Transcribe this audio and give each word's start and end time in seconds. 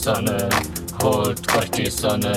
կրտիսանը, 0.00 0.36
հոտ 1.02 1.40
կրտիսանը, 1.50 2.36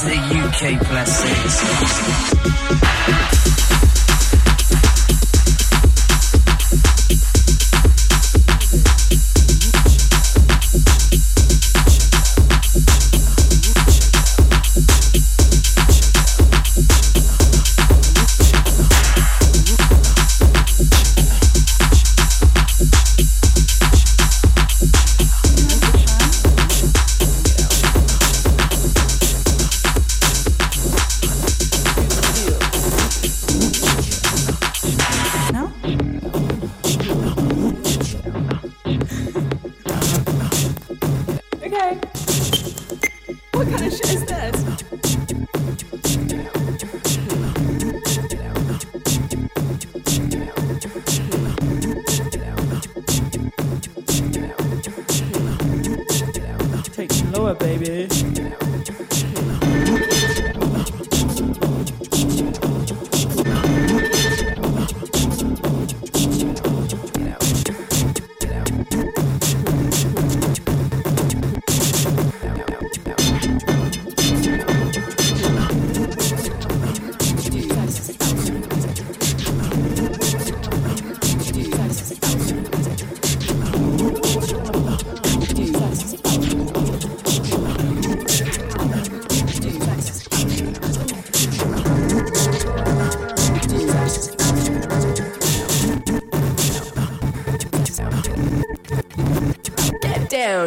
to 0.00 0.06
the 0.06 0.14
UK 0.14 0.78
classics. 0.86 1.58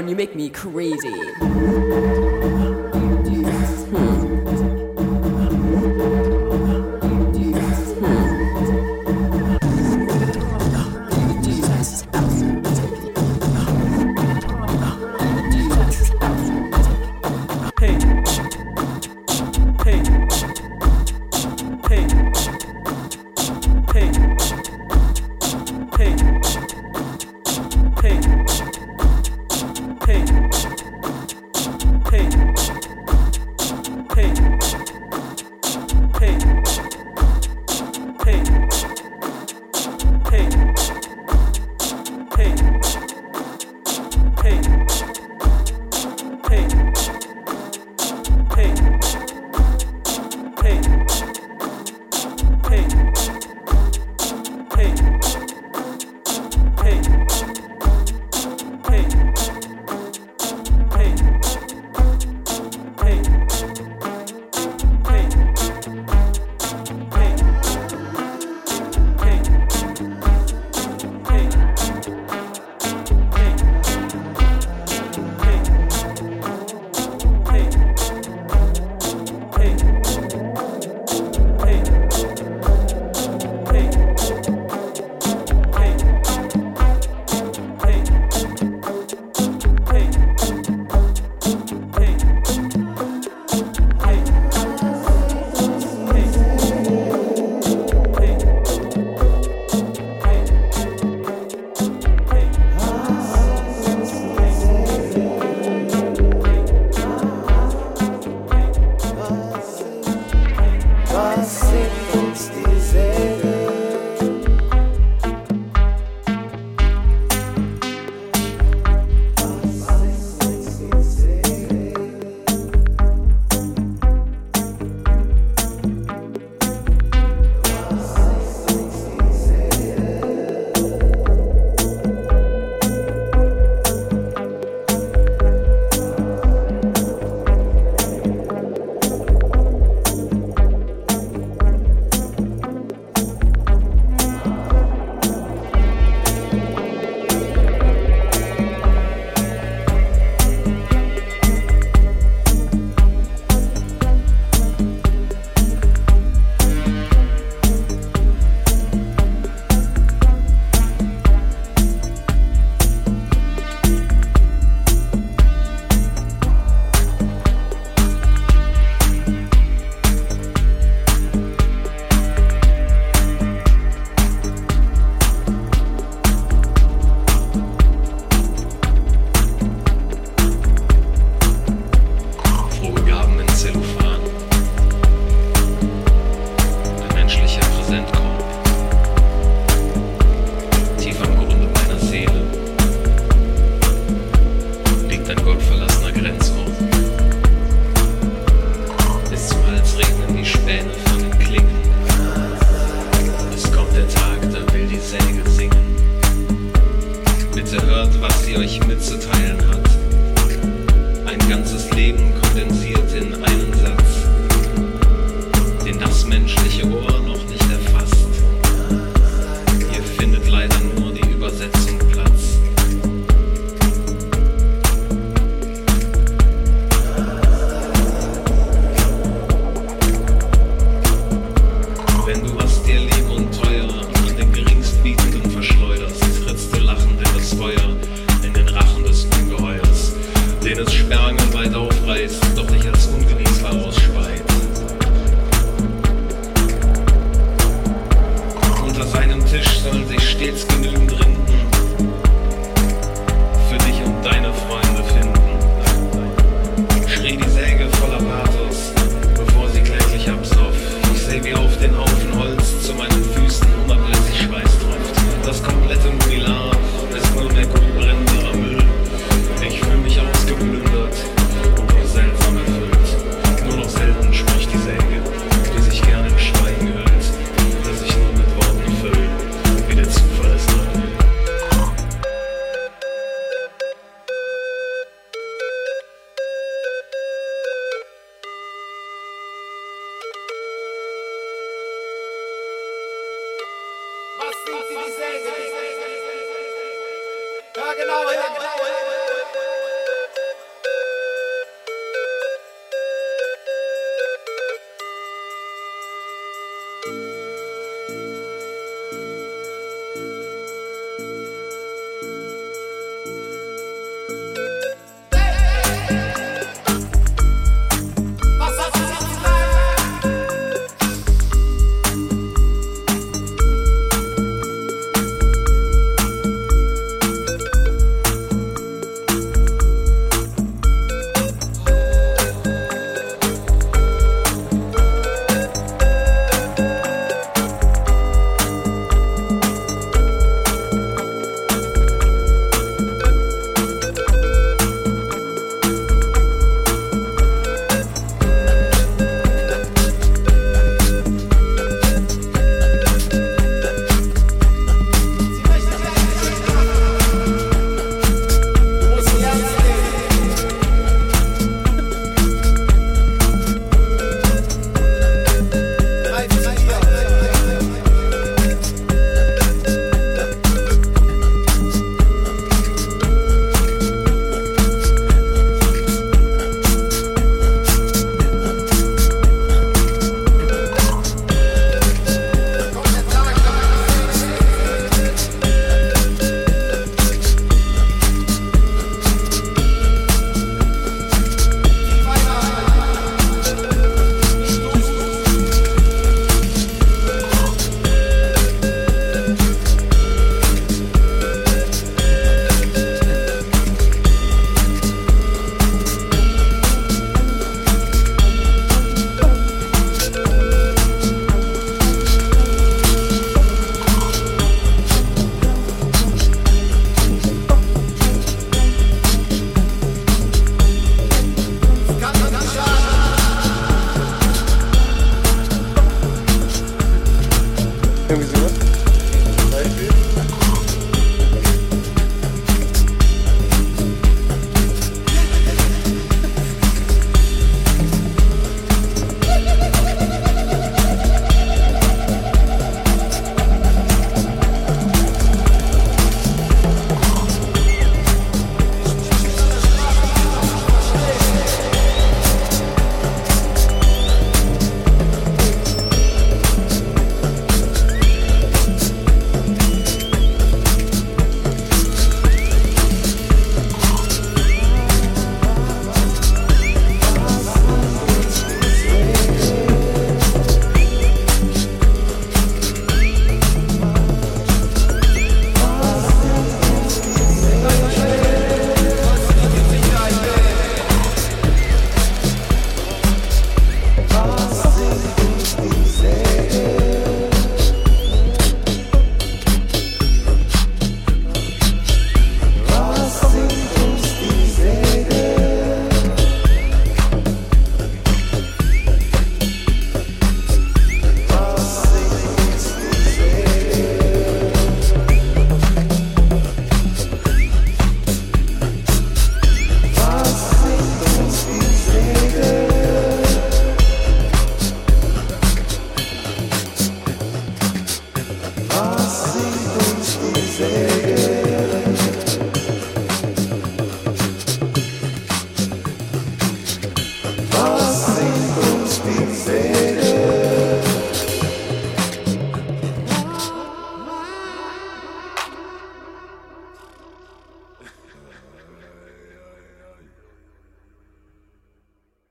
and 0.01 0.09
You 0.09 0.15
make 0.15 0.35
me 0.35 0.49
crazy. 0.49 1.40